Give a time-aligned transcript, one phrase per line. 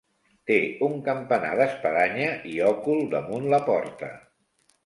[0.51, 0.55] Té
[0.87, 4.11] un campanar d'espadanya, i òcul damunt la porta.